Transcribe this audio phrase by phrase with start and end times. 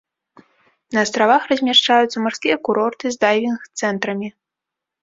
[0.95, 4.35] На астравах размяшчаюцца марскія курорты з дайвінг-цэнтрамі.